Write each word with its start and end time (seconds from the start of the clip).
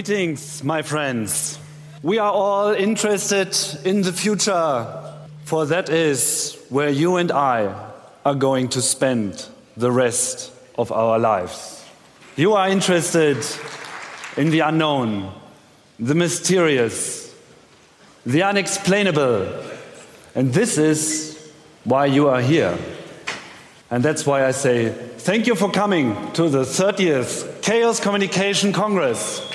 Greetings, 0.00 0.64
my 0.64 0.80
friends. 0.80 1.58
We 2.02 2.16
are 2.16 2.32
all 2.32 2.70
interested 2.70 3.54
in 3.84 4.00
the 4.00 4.14
future, 4.14 4.86
for 5.44 5.66
that 5.66 5.90
is 5.90 6.56
where 6.70 6.88
you 6.88 7.16
and 7.16 7.30
I 7.30 7.74
are 8.24 8.34
going 8.34 8.70
to 8.70 8.80
spend 8.80 9.44
the 9.76 9.92
rest 9.92 10.52
of 10.78 10.90
our 10.90 11.18
lives. 11.18 11.84
You 12.34 12.54
are 12.54 12.70
interested 12.70 13.44
in 14.38 14.48
the 14.48 14.60
unknown, 14.60 15.34
the 15.98 16.14
mysterious, 16.14 17.36
the 18.24 18.42
unexplainable, 18.42 19.52
and 20.34 20.54
this 20.54 20.78
is 20.78 21.52
why 21.84 22.06
you 22.06 22.28
are 22.28 22.40
here. 22.40 22.78
And 23.90 24.02
that's 24.02 24.24
why 24.24 24.46
I 24.46 24.52
say 24.52 24.88
thank 25.18 25.46
you 25.46 25.54
for 25.54 25.70
coming 25.70 26.32
to 26.32 26.48
the 26.48 26.62
30th 26.62 27.60
Chaos 27.60 28.00
Communication 28.00 28.72
Congress. 28.72 29.50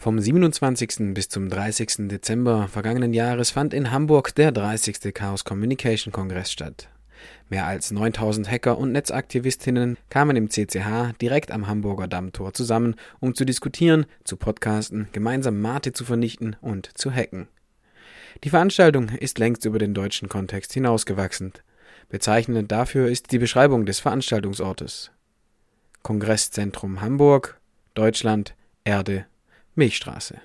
Vom 0.00 0.20
27. 0.20 1.12
bis 1.12 1.28
zum 1.28 1.48
30. 1.48 2.08
Dezember 2.08 2.68
vergangenen 2.68 3.12
Jahres 3.12 3.50
fand 3.50 3.74
in 3.74 3.90
Hamburg 3.90 4.32
der 4.32 4.52
30. 4.52 5.12
Chaos 5.12 5.44
Communication 5.44 6.12
Kongress 6.12 6.52
statt. 6.52 6.88
Mehr 7.48 7.66
als 7.66 7.90
9000 7.90 8.48
Hacker 8.48 8.78
und 8.78 8.92
Netzaktivistinnen 8.92 9.98
kamen 10.08 10.36
im 10.36 10.50
CCH 10.50 11.18
direkt 11.20 11.50
am 11.50 11.66
Hamburger 11.66 12.06
Dammtor 12.06 12.54
zusammen, 12.54 12.94
um 13.18 13.34
zu 13.34 13.44
diskutieren, 13.44 14.06
zu 14.22 14.36
podcasten, 14.36 15.08
gemeinsam 15.10 15.60
Mate 15.60 15.92
zu 15.92 16.04
vernichten 16.04 16.54
und 16.60 16.96
zu 16.96 17.10
hacken. 17.10 17.48
Die 18.44 18.50
Veranstaltung 18.50 19.08
ist 19.08 19.40
längst 19.40 19.64
über 19.64 19.80
den 19.80 19.94
deutschen 19.94 20.28
Kontext 20.28 20.72
hinausgewachsen. 20.74 21.54
Bezeichnend 22.08 22.70
dafür 22.70 23.08
ist 23.08 23.32
die 23.32 23.38
Beschreibung 23.40 23.84
des 23.84 23.98
Veranstaltungsortes. 23.98 25.10
Kongresszentrum 26.04 27.00
Hamburg, 27.00 27.60
Deutschland, 27.94 28.54
Erde, 28.84 29.26
Milchstraße. 29.78 30.40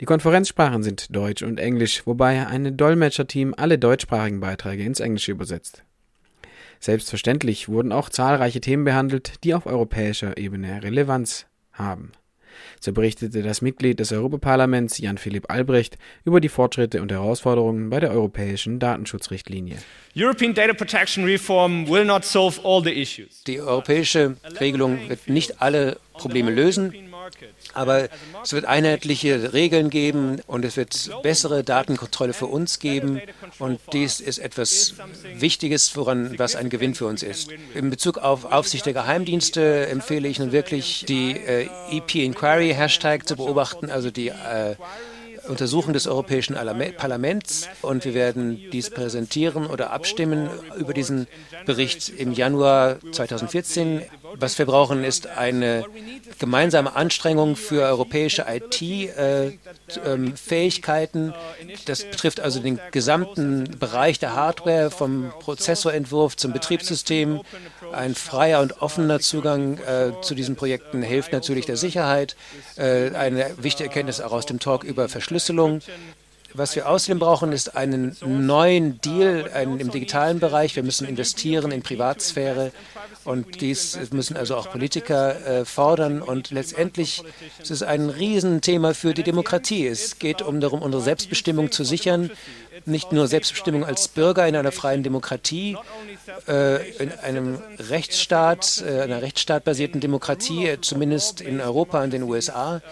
Die 0.00 0.04
Konferenzsprachen 0.04 0.82
sind 0.82 1.14
Deutsch 1.14 1.42
und 1.42 1.58
Englisch, 1.58 2.06
wobei 2.06 2.46
ein 2.46 2.76
Dolmetscherteam 2.76 3.54
alle 3.56 3.78
deutschsprachigen 3.78 4.40
Beiträge 4.40 4.84
ins 4.84 5.00
Englische 5.00 5.32
übersetzt. 5.32 5.84
Selbstverständlich 6.80 7.68
wurden 7.68 7.92
auch 7.92 8.08
zahlreiche 8.08 8.60
Themen 8.60 8.84
behandelt, 8.84 9.44
die 9.44 9.54
auf 9.54 9.66
europäischer 9.66 10.36
Ebene 10.36 10.82
Relevanz 10.82 11.46
haben. 11.72 12.12
So 12.80 12.92
berichtete 12.92 13.42
das 13.42 13.62
Mitglied 13.62 14.00
des 14.00 14.12
Europaparlaments 14.12 14.98
Jan-Philipp 14.98 15.50
Albrecht 15.50 15.96
über 16.24 16.40
die 16.40 16.48
Fortschritte 16.48 17.00
und 17.00 17.12
Herausforderungen 17.12 17.90
bei 17.90 18.00
der 18.00 18.10
europäischen 18.10 18.78
Datenschutzrichtlinie. 18.78 19.76
European 20.16 20.54
Data 20.54 20.74
Protection 20.74 21.24
Reform 21.24 21.88
will 21.88 22.04
not 22.04 22.24
solve 22.24 22.60
all 22.64 22.82
the 22.82 22.90
issues. 22.90 23.44
Die 23.44 23.60
europäische 23.60 24.36
Regelung 24.60 25.08
wird 25.08 25.28
nicht 25.28 25.62
alle 25.62 25.98
Probleme 26.12 26.50
lösen, 26.50 26.92
aber 27.74 28.08
es 28.42 28.52
wird 28.52 28.64
einheitliche 28.64 29.52
Regeln 29.52 29.90
geben 29.90 30.40
und 30.46 30.64
es 30.64 30.76
wird 30.76 31.10
bessere 31.22 31.64
Datenkontrolle 31.64 32.32
für 32.32 32.46
uns 32.46 32.78
geben. 32.78 33.20
Und 33.58 33.80
dies 33.92 34.20
ist 34.20 34.38
etwas 34.38 34.94
Wichtiges, 35.34 35.96
woran, 35.96 36.38
was 36.38 36.56
ein 36.56 36.70
Gewinn 36.70 36.94
für 36.94 37.06
uns 37.06 37.22
ist. 37.22 37.50
In 37.74 37.90
Bezug 37.90 38.18
auf 38.18 38.44
Aufsicht 38.44 38.86
der 38.86 38.92
Geheimdienste 38.92 39.86
empfehle 39.86 40.28
ich 40.28 40.38
nun 40.38 40.52
wirklich, 40.52 41.04
die 41.06 41.32
äh, 41.32 41.68
EP 41.90 42.14
Inquiry 42.16 42.74
Hashtag 42.74 43.26
zu 43.26 43.36
beobachten, 43.36 43.90
also 43.90 44.10
die 44.10 44.28
äh, 44.28 44.76
Untersuchung 45.48 45.92
des 45.92 46.06
Europäischen 46.06 46.56
Parlaments 46.96 47.68
und 47.82 48.04
wir 48.04 48.14
werden 48.14 48.70
dies 48.70 48.90
präsentieren 48.90 49.66
oder 49.66 49.90
abstimmen 49.90 50.48
über 50.78 50.94
diesen 50.94 51.26
Bericht 51.66 52.08
im 52.10 52.32
Januar 52.32 52.98
2014. 53.12 54.02
Was 54.36 54.58
wir 54.58 54.66
brauchen, 54.66 55.04
ist 55.04 55.26
eine 55.26 55.84
gemeinsame 56.38 56.94
Anstrengung 56.94 57.56
für 57.56 57.82
europäische 57.82 58.44
IT-Fähigkeiten. 58.48 61.30
Äh, 61.30 61.34
das 61.86 62.04
betrifft 62.04 62.40
also 62.40 62.60
den 62.60 62.78
gesamten 62.90 63.78
Bereich 63.78 64.18
der 64.18 64.34
Hardware, 64.34 64.90
vom 64.90 65.32
Prozessorentwurf 65.40 66.36
zum 66.36 66.52
Betriebssystem. 66.52 67.40
Ein 67.92 68.14
freier 68.14 68.60
und 68.60 68.82
offener 68.82 69.20
Zugang 69.20 69.78
äh, 69.78 70.12
zu 70.22 70.34
diesen 70.34 70.56
Projekten 70.56 71.02
hilft 71.02 71.32
natürlich 71.32 71.64
der 71.66 71.76
Sicherheit. 71.76 72.34
Äh, 72.76 73.14
eine 73.14 73.52
wichtige 73.58 73.88
Erkenntnis 73.88 74.20
auch 74.20 74.32
aus 74.32 74.46
dem 74.46 74.58
Talk 74.58 74.82
über 74.84 75.08
Verschlüsselung. 75.08 75.80
Was 76.54 76.76
wir 76.76 76.88
außerdem 76.88 77.18
brauchen, 77.18 77.52
ist 77.52 77.76
einen 77.76 78.16
neuen 78.24 79.00
Deal 79.00 79.50
einen, 79.54 79.80
im 79.80 79.90
digitalen 79.90 80.38
Bereich. 80.38 80.76
Wir 80.76 80.82
müssen 80.82 81.08
investieren 81.08 81.72
in 81.72 81.82
Privatsphäre 81.82 82.72
und 83.24 83.60
dies 83.60 83.98
müssen 84.10 84.36
also 84.36 84.56
auch 84.56 84.70
Politiker 84.70 85.46
äh, 85.46 85.64
fordern. 85.64 86.20
Und 86.20 86.50
letztendlich 86.50 87.22
ist 87.60 87.70
es 87.70 87.82
ein 87.82 88.10
Riesenthema 88.10 88.92
für 88.94 89.14
die 89.14 89.22
Demokratie. 89.22 89.86
Es 89.86 90.18
geht 90.18 90.42
um 90.42 90.60
darum, 90.60 90.82
unsere 90.82 91.02
Selbstbestimmung 91.02 91.72
zu 91.72 91.84
sichern. 91.84 92.30
Nicht 92.84 93.12
nur 93.12 93.28
Selbstbestimmung 93.28 93.84
als 93.84 94.08
Bürger 94.08 94.46
in 94.46 94.56
einer 94.56 94.72
freien 94.72 95.02
Demokratie, 95.02 95.76
äh, 96.48 96.90
in 96.96 97.12
einem 97.12 97.62
Rechtsstaat, 97.78 98.82
äh, 98.86 99.02
einer 99.02 99.22
rechtsstaatbasierten 99.22 100.00
Demokratie, 100.00 100.66
äh, 100.66 100.80
zumindest 100.80 101.40
in 101.40 101.60
Europa 101.60 102.02
und 102.02 102.12
den 102.12 102.24
USA, 102.24 102.82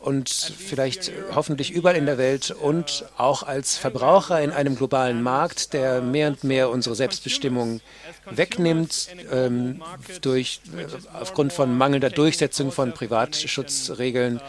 und 0.00 0.30
vielleicht 0.30 1.12
hoffentlich 1.34 1.70
überall 1.70 1.96
in 1.96 2.06
der 2.06 2.16
Welt 2.16 2.50
und 2.50 3.04
auch 3.18 3.42
als 3.42 3.76
Verbraucher 3.76 4.40
in 4.40 4.50
einem 4.50 4.76
globalen 4.76 5.22
Markt, 5.22 5.74
der 5.74 6.00
mehr 6.00 6.28
und 6.28 6.42
mehr 6.42 6.70
unsere 6.70 6.94
Selbstbestimmung 6.94 7.80
wegnimmt 8.30 9.08
ähm, 9.30 9.82
durch, 10.22 10.60
äh, 10.76 10.86
aufgrund 11.18 11.52
von 11.52 11.76
mangelnder 11.76 12.10
Durchsetzung 12.10 12.72
von 12.72 12.92
Privatschutzregeln. 12.92 14.40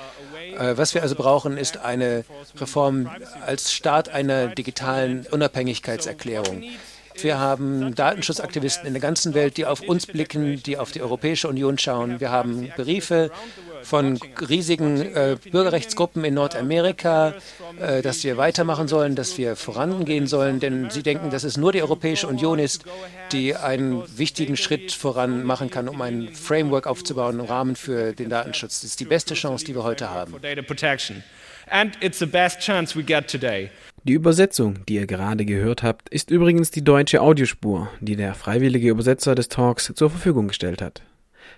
Äh, 0.57 0.77
was 0.77 0.93
wir 0.93 1.01
also 1.01 1.15
brauchen, 1.15 1.57
ist 1.57 1.77
eine 1.77 2.23
Reform 2.57 3.09
als 3.45 3.73
Start 3.73 4.09
einer 4.09 4.47
digitalen 4.47 5.25
Unabhängigkeitserklärung. 5.31 6.63
Wir 7.19 7.39
haben 7.39 7.93
Datenschutzaktivisten 7.95 8.87
in 8.87 8.93
der 8.93 9.01
ganzen 9.01 9.33
Welt, 9.33 9.57
die 9.57 9.65
auf 9.65 9.81
uns 9.81 10.05
blicken, 10.05 10.61
die 10.63 10.77
auf 10.77 10.91
die 10.91 11.01
Europäische 11.01 11.47
Union 11.47 11.77
schauen. 11.77 12.19
Wir 12.19 12.31
haben 12.31 12.71
Briefe 12.75 13.31
von 13.83 14.19
riesigen 14.47 15.01
äh, 15.01 15.37
Bürgerrechtsgruppen 15.51 16.23
in 16.23 16.35
Nordamerika, 16.35 17.33
äh, 17.79 18.01
dass 18.01 18.23
wir 18.23 18.37
weitermachen 18.37 18.87
sollen, 18.87 19.15
dass 19.15 19.37
wir 19.37 19.55
vorangehen 19.55 20.27
sollen, 20.27 20.59
denn 20.59 20.89
sie 20.89 21.03
denken, 21.03 21.29
dass 21.29 21.43
es 21.43 21.57
nur 21.57 21.71
die 21.71 21.81
Europäische 21.81 22.27
Union 22.27 22.59
ist, 22.59 22.83
die 23.31 23.55
einen 23.55 24.03
wichtigen 24.17 24.57
Schritt 24.57 24.91
voran 24.91 25.43
machen 25.43 25.69
kann, 25.69 25.89
um 25.89 26.01
ein 26.01 26.29
Framework 26.33 26.87
aufzubauen, 26.87 27.39
einen 27.39 27.47
Rahmen 27.47 27.75
für 27.75 28.13
den 28.13 28.29
Datenschutz. 28.29 28.81
Das 28.81 28.91
ist 28.91 28.99
die 28.99 29.05
beste 29.05 29.33
Chance, 29.33 29.65
die 29.65 29.75
wir 29.75 29.83
heute 29.83 30.09
haben. 30.09 30.35
Die 34.03 34.13
Übersetzung, 34.13 34.83
die 34.87 34.95
ihr 34.95 35.05
gerade 35.05 35.45
gehört 35.45 35.83
habt, 35.83 36.09
ist 36.09 36.31
übrigens 36.31 36.71
die 36.71 36.83
deutsche 36.83 37.21
Audiospur, 37.21 37.87
die 37.99 38.15
der 38.15 38.33
freiwillige 38.33 38.89
Übersetzer 38.89 39.35
des 39.35 39.47
Talks 39.47 39.93
zur 39.93 40.09
Verfügung 40.09 40.47
gestellt 40.47 40.81
hat. 40.81 41.03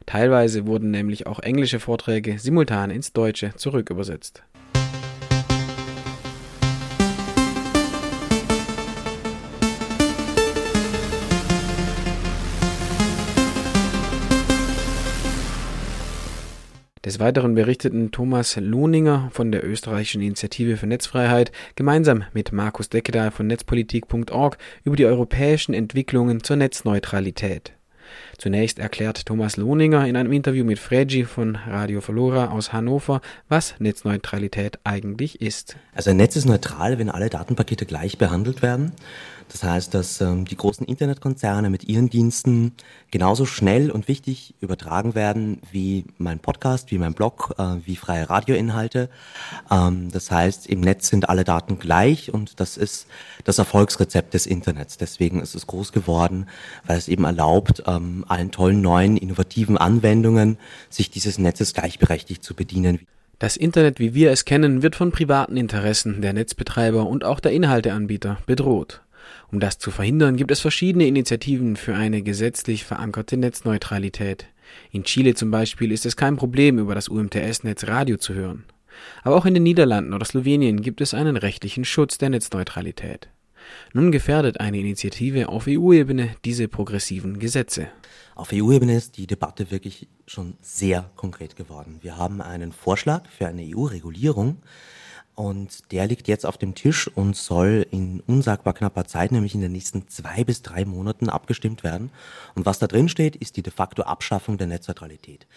Teilweise 0.06 0.68
wurden 0.68 0.92
nämlich 0.92 1.26
auch 1.26 1.40
englische 1.40 1.80
Vorträge 1.80 2.40
simultan 2.40 2.92
ins 2.92 3.14
Deutsche 3.14 3.54
zurückübersetzt. 3.56 4.44
Des 17.14 17.20
Weiteren 17.20 17.54
berichteten 17.54 18.10
Thomas 18.10 18.56
Lohninger 18.56 19.30
von 19.32 19.52
der 19.52 19.64
österreichischen 19.64 20.24
Initiative 20.24 20.78
für 20.78 20.88
Netzfreiheit 20.88 21.52
gemeinsam 21.76 22.24
mit 22.34 22.52
Markus 22.52 22.90
Deckedahl 22.90 23.30
von 23.30 23.46
netzpolitik.org 23.46 24.58
über 24.84 24.96
die 24.96 25.06
europäischen 25.06 25.76
Entwicklungen 25.76 26.44
zur 26.44 26.56
Netzneutralität. 26.56 27.74
Zunächst 28.40 28.80
erklärt 28.80 29.28
Thomas 29.28 29.58
Lohninger 29.58 30.08
in 30.08 30.16
einem 30.16 30.32
Interview 30.32 30.66
mit 30.66 30.80
Fregi 30.80 31.24
von 31.26 31.56
Radio 31.56 32.02
Verlora 32.02 32.50
aus 32.50 32.74
Hannover, 32.74 33.22
was 33.48 33.76
Netzneutralität 33.78 34.80
eigentlich 34.84 35.40
ist. 35.40 35.78
Also 35.94 36.10
ein 36.10 36.18
Netz 36.18 36.36
ist 36.36 36.46
neutral, 36.46 36.98
wenn 36.98 37.10
alle 37.10 37.30
Datenpakete 37.30 37.86
gleich 37.86 38.18
behandelt 38.18 38.64
werden. 38.64 38.92
Das 39.54 39.64
heißt, 39.64 39.94
dass 39.94 40.20
ähm, 40.20 40.46
die 40.46 40.58
großen 40.58 40.84
Internetkonzerne 40.84 41.70
mit 41.70 41.84
ihren 41.84 42.10
Diensten 42.10 42.72
genauso 43.12 43.46
schnell 43.46 43.92
und 43.92 44.08
wichtig 44.08 44.56
übertragen 44.62 45.14
werden 45.14 45.62
wie 45.72 46.06
mein 46.18 46.40
Podcast, 46.40 46.90
wie 46.90 46.98
mein 46.98 47.14
Blog, 47.14 47.54
äh, 47.60 47.76
wie 47.86 47.96
freie 47.96 48.32
Radioinhalte. 48.32 49.12
Ähm, 49.70 50.10
das 50.12 50.32
heißt, 50.32 50.66
im 50.66 50.82
Netz 50.82 51.08
sind 51.08 51.30
alle 51.30 51.44
Daten 51.44 51.78
gleich 51.78 52.34
und 52.34 52.60
das 52.60 52.78
ist 52.78 53.06
das 53.44 53.60
Erfolgsrezept 53.60 54.34
des 54.34 54.48
Internets. 54.48 54.98
Deswegen 54.98 55.40
ist 55.40 55.54
es 55.54 55.68
groß 55.68 55.92
geworden, 55.92 56.48
weil 56.88 56.98
es 56.98 57.08
eben 57.08 57.24
erlaubt, 57.24 57.84
ähm, 57.86 58.26
allen 58.28 58.50
tollen 58.50 58.82
neuen 58.82 59.18
innovativen 59.18 59.78
Anwendungen 59.78 60.58
sich 60.90 61.12
dieses 61.12 61.38
Netzes 61.38 61.76
gleichberechtigt 61.76 62.44
zu 62.44 62.56
bedienen. 62.56 63.02
Das 63.38 63.56
Internet, 63.56 64.00
wie 64.00 64.16
wir 64.16 64.32
es 64.32 64.46
kennen, 64.46 64.82
wird 64.82 64.96
von 64.96 65.12
privaten 65.12 65.58
Interessen 65.58 66.24
der 66.24 66.34
Netzbetreiber 66.34 67.06
und 67.06 67.24
auch 67.24 67.40
der 67.40 67.52
Inhalteanbieter 67.52 68.40
bedroht. 68.48 69.04
Um 69.52 69.60
das 69.60 69.78
zu 69.78 69.92
verhindern, 69.92 70.36
gibt 70.36 70.52
es 70.52 70.60
verschiedene 70.60 71.08
Initiativen 71.08 71.76
für 71.76 71.96
eine 71.96 72.22
gesetzlich 72.22 72.84
verankerte 72.84 73.38
Netzneutralität. 73.38 74.48
In 74.92 75.04
Chile 75.04 75.36
zum 75.36 75.52
Beispiel 75.52 75.92
ist 75.92 76.06
es 76.06 76.16
kein 76.16 76.36
Problem, 76.36 76.80
über 76.80 76.96
das 76.96 77.10
UMTS-Netz 77.10 77.88
Radio 77.88 78.18
zu 78.18 78.34
hören. 78.34 78.66
Aber 79.24 79.36
auch 79.36 79.46
in 79.46 79.54
den 79.54 79.64
Niederlanden 79.64 80.14
oder 80.14 80.26
Slowenien 80.26 80.82
gibt 80.82 81.02
es 81.02 81.14
einen 81.14 81.38
rechtlichen 81.38 81.86
Schutz 81.86 82.18
der 82.18 82.30
Netzneutralität. 82.30 83.30
Nun 83.94 84.12
gefährdet 84.12 84.60
eine 84.60 84.80
Initiative 84.80 85.50
auf 85.50 85.66
EU-Ebene 85.68 86.36
diese 86.46 86.68
progressiven 86.68 87.40
Gesetze. 87.40 87.88
Auf 88.36 88.52
EU-Ebene 88.52 88.96
ist 88.96 89.18
die 89.18 89.28
Debatte 89.28 89.72
wirklich 89.72 90.08
schon 90.28 90.56
sehr 90.62 91.10
konkret 91.16 91.56
geworden. 91.56 92.00
Wir 92.02 92.18
haben 92.18 92.42
einen 92.42 92.72
Vorschlag 92.72 93.28
für 93.30 93.48
eine 93.48 93.64
EU-Regulierung 93.64 94.58
und 95.36 95.92
der 95.92 96.06
liegt 96.08 96.28
jetzt 96.28 96.46
auf 96.46 96.58
dem 96.58 96.76
Tisch 96.76 97.08
und 97.08 97.36
soll 97.36 97.88
in 97.92 98.22
unsagbar 98.28 98.74
knapper 98.74 99.06
Zeit, 99.06 99.32
nämlich 99.32 99.56
in 99.56 99.62
den 99.62 99.72
nächsten 99.72 100.08
zwei 100.08 100.44
bis 100.44 100.62
drei 100.62 100.86
Monaten 100.86 101.30
abgestimmt 101.30 101.84
werden. 101.84 102.12
Und 102.56 102.66
was 102.66 102.80
da 102.80 102.88
drin 102.88 103.10
steht, 103.10 103.36
ist 103.36 103.58
die 103.58 103.64
de 103.64 103.74
facto 103.74 104.04
Abschaffung 104.04 104.58
der 104.58 104.68
Netzneutralität. 104.68 105.48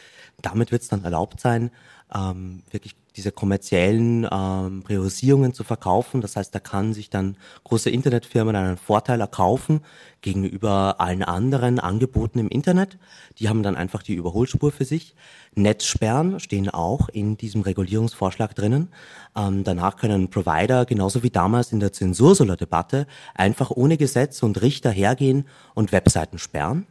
Damit 0.41 0.73
wird 0.73 0.83
es 0.83 0.89
dann 0.89 1.05
erlaubt 1.05 1.41
sein, 1.41 1.71
ähm, 2.15 2.63
wirklich 2.71 2.97
diese 3.17 3.33
kommerziellen 3.33 4.29
ähm, 4.31 4.83
Priorisierungen 4.83 5.55
zu 5.55 5.65
verkaufen. 5.65 6.21
Das 6.21 6.37
heißt, 6.37 6.55
da 6.55 6.59
kann 6.59 6.93
sich 6.93 7.09
dann 7.09 7.37
große 7.65 7.89
Internetfirmen 7.89 8.55
einen 8.55 8.77
Vorteil 8.77 9.21
erkaufen 9.21 9.81
gegenüber 10.21 10.97
allen 10.99 11.23
anderen 11.23 11.81
Angeboten 11.81 12.39
im 12.39 12.49
Internet. 12.49 12.99
Die 13.39 13.49
haben 13.49 13.63
dann 13.63 13.77
einfach 13.77 14.03
die 14.03 14.15
Überholspur 14.15 14.71
für 14.71 14.85
sich. 14.85 15.15
Netzsperren 15.55 16.41
stehen 16.41 16.69
auch 16.69 17.09
in 17.09 17.39
diesem 17.39 17.63
Regulierungsvorschlag 17.63 18.55
drinnen. 18.55 18.89
Ähm, 19.35 19.65
danach 19.65 19.97
können 19.97 20.29
Provider, 20.29 20.85
genauso 20.85 21.23
wie 21.23 21.31
damals 21.31 21.73
in 21.73 21.81
der 21.81 21.93
Zensursolar-Debatte, 21.93 23.07
einfach 23.35 23.71
ohne 23.71 23.97
Gesetz 23.97 24.43
und 24.43 24.61
Richter 24.61 24.91
hergehen 24.91 25.47
und 25.75 25.93
Webseiten 25.93 26.39
sperren. 26.39 26.87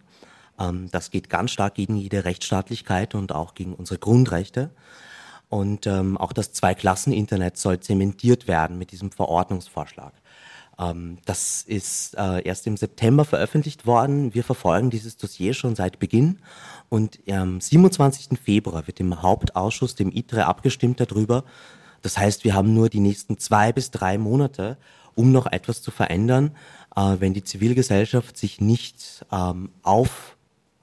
Ähm, 0.60 0.90
das 0.92 1.12
geht 1.12 1.30
ganz 1.30 1.52
stark 1.52 1.75
gegen 1.75 1.96
jede 1.96 2.25
Rechtsstaatlichkeit 2.25 3.16
und 3.16 3.34
auch 3.34 3.54
gegen 3.54 3.74
unsere 3.74 4.00
Grundrechte. 4.00 4.72
Und 5.50 5.88
ähm, 5.88 6.18
auch 6.18 6.34
das 6.34 6.54
Zwei-Klassen-Internet 6.54 7.57
soll 7.57 7.80
zementiert 7.80 8.48
werden 8.48 8.78
mit 8.78 8.92
diesem 8.92 9.12
Verordnungsvorschlag. 9.12 10.13
Ähm, 10.78 11.18
das 11.25 11.62
ist 11.62 12.16
äh, 12.18 12.42
erst 12.44 12.68
im 12.68 12.78
September 12.78 13.25
veröffentlicht 13.25 13.86
worden. 13.86 14.34
Wir 14.34 14.44
verfolgen 14.44 14.90
dieses 14.90 15.18
Dossier 15.18 15.54
schon 15.54 15.75
seit 15.75 16.00
Beginn. 16.00 16.40
Und 16.90 17.19
am 17.30 17.62
27. 17.62 18.40
Februar 18.40 18.88
wird 18.88 19.00
im 19.00 19.22
Hauptausschuss, 19.22 19.96
dem 19.96 20.12
ITRE, 20.12 20.46
abgestimmt 20.46 21.00
darüber. 21.00 21.44
Das 22.01 22.18
heißt, 22.18 22.44
wir 22.44 22.54
haben 22.54 22.74
nur 22.74 22.90
die 22.90 23.00
nächsten 23.00 23.38
zwei 23.38 23.72
bis 23.72 23.92
drei 23.92 24.18
Monate, 24.18 24.78
um 25.16 25.31
noch 25.31 25.48
etwas 25.48 25.81
zu 25.81 25.92
verändern, 25.92 26.51
äh, 26.96 27.16
wenn 27.19 27.34
die 27.34 27.44
Zivilgesellschaft 27.44 28.38
sich 28.38 28.62
nicht 28.62 29.25
ähm, 29.31 29.69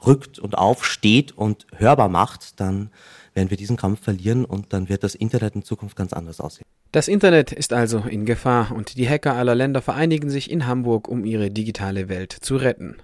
aufrückt 0.02 0.38
und 0.38 0.58
aufsteht 0.58 1.32
und 1.32 1.66
hörbar 1.76 2.08
macht, 2.08 2.60
dann 2.60 2.90
werden 3.34 3.50
wir 3.50 3.56
diesen 3.56 3.76
Kampf 3.76 4.02
verlieren 4.02 4.44
und 4.44 4.72
dann 4.72 4.88
wird 4.88 5.04
das 5.04 5.14
Internet 5.14 5.54
in 5.54 5.62
Zukunft 5.62 5.96
ganz 5.96 6.12
anders 6.12 6.40
aussehen. 6.40 6.66
Das 6.90 7.08
Internet 7.08 7.52
ist 7.52 7.72
also 7.72 8.00
in 8.00 8.26
Gefahr 8.26 8.72
und 8.72 8.98
die 8.98 9.08
Hacker 9.08 9.34
aller 9.34 9.54
Länder 9.54 9.80
vereinigen 9.80 10.28
sich 10.28 10.50
in 10.50 10.66
Hamburg, 10.66 11.08
um 11.08 11.24
ihre 11.24 11.50
digitale 11.50 12.08
Welt 12.08 12.32
zu 12.32 12.56
retten. 12.56 12.96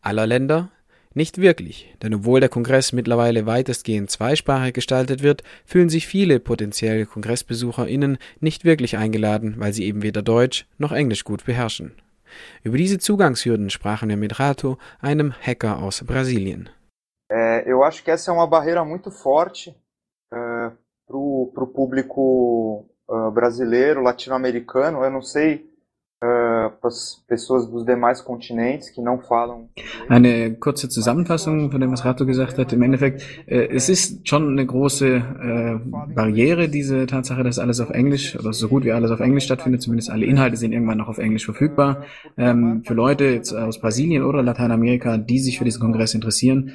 Aller 0.00 0.26
Länder? 0.26 0.70
Nicht 1.12 1.38
wirklich, 1.38 1.94
denn 2.02 2.14
obwohl 2.14 2.38
der 2.38 2.48
Kongress 2.48 2.92
mittlerweile 2.92 3.44
weitestgehend 3.44 4.10
zweisprachig 4.10 4.74
gestaltet 4.74 5.22
wird, 5.22 5.42
fühlen 5.64 5.88
sich 5.88 6.06
viele 6.06 6.38
potenzielle 6.38 7.06
KongressbesucherInnen 7.06 8.18
nicht 8.40 8.64
wirklich 8.64 8.96
eingeladen, 8.96 9.56
weil 9.58 9.72
sie 9.72 9.84
eben 9.84 10.02
weder 10.02 10.22
Deutsch 10.22 10.66
noch 10.78 10.92
Englisch 10.92 11.24
gut 11.24 11.44
beherrschen. 11.44 11.92
Über 12.62 12.76
diese 12.76 12.98
Zugangshürden 12.98 13.70
sprachen 13.70 14.08
wir 14.08 14.16
mit 14.16 14.38
Rato, 14.38 14.78
einem 15.00 15.32
Hacker 15.32 15.82
aus 15.82 16.04
Brasilien. 16.04 16.70
É, 17.30 17.70
eu 17.70 17.82
acho 17.82 18.02
que 18.02 18.10
essa 18.10 18.30
é 18.30 18.34
uma 18.34 18.46
barreira 18.46 18.84
muito 18.84 19.10
forte 19.10 19.76
é, 20.32 20.70
para 21.06 21.16
o 21.16 21.72
público 21.74 22.88
uh, 23.08 23.30
brasileiro, 23.30 24.02
latino-americano. 24.02 25.02
Eu 25.02 25.10
não 25.10 25.22
sei 25.22 25.67
äh, 26.88 27.26
pessoas 27.26 27.66
dos 27.66 27.84
demais 27.84 28.20
continentes 28.20 28.90
que 28.90 29.00
não 29.00 29.20
falam. 29.20 29.68
Eine 30.08 30.54
kurze 30.54 30.88
Zusammenfassung 30.88 31.70
von 31.70 31.80
dem, 31.80 31.92
was 31.92 32.04
Rato 32.04 32.26
gesagt 32.26 32.58
hat. 32.58 32.72
Im 32.72 32.82
Endeffekt, 32.82 33.22
äh, 33.46 33.68
es 33.68 33.88
ist 33.88 34.28
schon 34.28 34.50
eine 34.50 34.66
große 34.66 35.06
äh, 35.06 35.78
Barriere, 36.14 36.68
diese 36.68 37.06
Tatsache, 37.06 37.42
dass 37.42 37.58
alles 37.58 37.80
auf 37.80 37.90
Englisch 37.90 38.38
oder 38.38 38.52
so 38.52 38.68
gut 38.68 38.84
wie 38.84 38.92
alles 38.92 39.10
auf 39.10 39.20
Englisch 39.20 39.44
stattfindet. 39.44 39.82
Zumindest 39.82 40.10
alle 40.10 40.26
Inhalte 40.26 40.56
sind 40.56 40.72
irgendwann 40.72 40.98
noch 40.98 41.08
auf 41.08 41.18
Englisch 41.18 41.44
verfügbar. 41.44 42.04
Ähm, 42.36 42.82
für 42.84 42.94
Leute 42.94 43.24
jetzt 43.24 43.52
aus 43.52 43.80
Brasilien 43.80 44.22
oder 44.24 44.42
Lateinamerika, 44.42 45.18
die 45.18 45.38
sich 45.38 45.58
für 45.58 45.64
diesen 45.64 45.80
Kongress 45.80 46.14
interessieren, 46.14 46.72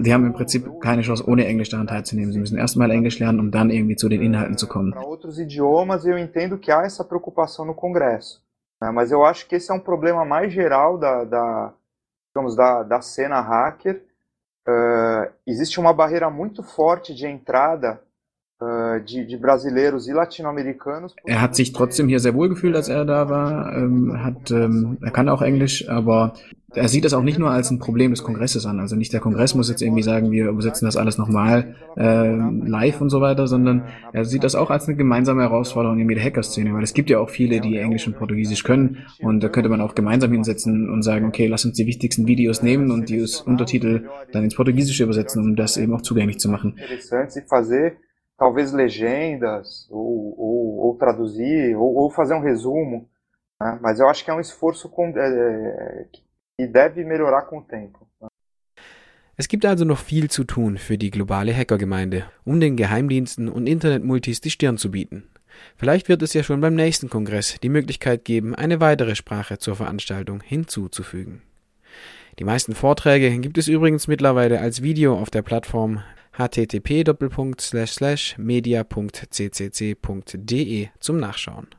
die 0.00 0.12
haben 0.12 0.26
im 0.26 0.32
Prinzip 0.32 0.66
keine 0.80 1.02
Chance, 1.02 1.28
ohne 1.28 1.46
Englisch 1.46 1.68
daran 1.68 1.86
teilzunehmen. 1.86 2.32
Sie 2.32 2.38
müssen 2.38 2.56
erstmal 2.56 2.90
Englisch 2.90 3.18
lernen, 3.18 3.38
um 3.38 3.50
dann 3.50 3.70
irgendwie 3.70 3.96
zu 3.96 4.08
den 4.08 4.22
Inhalten 4.22 4.56
zu 4.56 4.66
kommen. 4.66 4.92
Para 4.92 5.04
outros 5.04 5.38
idiomas, 5.38 6.04
eu 6.04 6.16
entendo 6.16 6.58
que 6.58 6.72
há 6.72 6.84
essa 6.84 7.04
preocupação 7.04 7.64
no 7.64 7.74
Congresso. 7.74 8.43
Né? 8.84 8.90
Mas 8.90 9.10
eu 9.10 9.24
acho 9.24 9.46
que 9.46 9.56
esse 9.56 9.70
é 9.70 9.74
um 9.74 9.80
problema 9.80 10.24
mais 10.24 10.52
geral 10.52 10.98
da, 10.98 11.24
da 11.24 11.72
digamos, 12.28 12.54
da, 12.54 12.82
da 12.82 13.00
cena 13.00 13.40
hacker. 13.40 14.04
Uh, 14.68 15.32
existe 15.46 15.80
uma 15.80 15.92
barreira 15.92 16.28
muito 16.28 16.62
forte 16.62 17.14
de 17.14 17.26
entrada 17.26 18.02
de, 19.00 19.26
de, 19.26 19.36
brasileiros 19.36 20.08
e 20.08 20.12
latino-americanos. 20.12 21.14
Er 21.24 21.40
hat 21.40 21.54
sich 21.54 21.72
trotzdem 21.72 22.08
hier 22.08 22.20
sehr 22.20 22.34
wohl 22.34 22.48
gefühlt, 22.48 22.76
als 22.76 22.88
er 22.88 23.04
da 23.04 23.28
war. 23.28 23.76
Ähm, 23.76 24.24
hat, 24.24 24.50
ähm, 24.50 24.98
er 25.02 25.10
kann 25.10 25.28
auch 25.28 25.42
Englisch, 25.42 25.88
aber 25.88 26.34
er 26.76 26.88
sieht 26.88 27.04
das 27.04 27.14
auch 27.14 27.22
nicht 27.22 27.38
nur 27.38 27.50
als 27.50 27.70
ein 27.70 27.78
Problem 27.78 28.10
des 28.10 28.22
Kongresses 28.22 28.66
an. 28.66 28.80
Also 28.80 28.96
nicht 28.96 29.12
der 29.12 29.20
Kongress 29.20 29.54
muss 29.54 29.68
jetzt 29.68 29.82
irgendwie 29.82 30.02
sagen, 30.02 30.30
wir 30.30 30.48
übersetzen 30.48 30.86
das 30.86 30.96
alles 30.96 31.18
nochmal 31.18 31.74
äh, 31.96 32.34
live 32.34 33.00
und 33.00 33.10
so 33.10 33.20
weiter, 33.20 33.46
sondern 33.46 33.84
er 34.12 34.24
sieht 34.24 34.44
das 34.44 34.54
auch 34.54 34.70
als 34.70 34.88
eine 34.88 34.96
gemeinsame 34.96 35.42
Herausforderung 35.42 35.98
in 35.98 36.08
der 36.08 36.22
Hackerszene, 36.22 36.74
weil 36.74 36.82
es 36.82 36.94
gibt 36.94 37.10
ja 37.10 37.18
auch 37.18 37.30
viele, 37.30 37.60
die 37.60 37.76
Englisch 37.76 38.06
und 38.06 38.16
Portugiesisch 38.16 38.64
können 38.64 39.04
und 39.20 39.42
da 39.42 39.48
könnte 39.48 39.68
man 39.68 39.80
auch 39.80 39.94
gemeinsam 39.94 40.32
hinsetzen 40.32 40.90
und 40.90 41.02
sagen, 41.02 41.26
okay, 41.26 41.46
lass 41.46 41.64
uns 41.64 41.76
die 41.76 41.86
wichtigsten 41.86 42.26
Videos 42.26 42.62
nehmen 42.62 42.90
und 42.90 43.08
die 43.08 43.24
Untertitel 43.44 44.08
dann 44.32 44.44
ins 44.44 44.54
Portugiesische 44.54 45.04
übersetzen, 45.04 45.42
um 45.42 45.56
das 45.56 45.76
eben 45.76 45.94
auch 45.94 46.02
zugänglich 46.02 46.38
zu 46.38 46.48
machen. 46.48 46.76
Talvez 48.36 48.72
legendas 48.72 49.88
ou, 49.90 50.34
ou, 50.38 50.86
ou 50.86 50.96
traduzir 50.96 51.76
ou, 51.76 51.94
ou, 51.94 52.10
fazer 52.10 52.34
um 52.34 52.40
resumo, 52.40 53.08
né? 53.60 53.78
mas 53.80 54.00
eu 54.00 54.08
acho 54.08 54.24
que 54.24 54.30
é 54.30 54.34
um 54.34 54.40
esforço 54.40 54.88
com, 54.88 55.12
é, 55.16 56.06
e 56.58 56.66
deve 56.66 57.04
melhorar 57.04 57.42
com 57.42 57.58
o 57.58 57.62
tempo. 57.62 58.06
Es 59.36 59.48
gibt 59.48 59.66
also 59.66 59.84
noch 59.84 59.98
viel 59.98 60.30
zu 60.30 60.44
tun 60.44 60.78
für 60.78 60.96
die 60.96 61.10
globale 61.10 61.52
Hackergemeinde, 61.52 62.30
um 62.44 62.60
den 62.60 62.76
Geheimdiensten 62.76 63.48
und 63.48 63.66
Internetmultis 63.66 64.40
die 64.40 64.50
Stirn 64.50 64.78
zu 64.78 64.92
bieten. 64.92 65.28
Vielleicht 65.76 66.08
wird 66.08 66.22
es 66.22 66.34
ja 66.34 66.44
schon 66.44 66.60
beim 66.60 66.76
nächsten 66.76 67.10
Kongress 67.10 67.58
die 67.60 67.68
Möglichkeit 67.68 68.24
geben, 68.24 68.54
eine 68.54 68.80
weitere 68.80 69.16
Sprache 69.16 69.58
zur 69.58 69.74
Veranstaltung 69.74 70.40
hinzuzufügen. 70.40 71.42
Die 72.38 72.44
meisten 72.44 72.74
Vorträge 72.74 73.30
gibt 73.38 73.58
es 73.58 73.68
übrigens 73.68 74.06
mittlerweile 74.06 74.60
als 74.60 74.82
Video 74.82 75.18
auf 75.18 75.30
der 75.30 75.42
Plattform 75.42 76.02
http 76.36 77.04
media.ccc.de 78.38 80.88
zum 80.98 81.18
Nachschauen. 81.18 81.68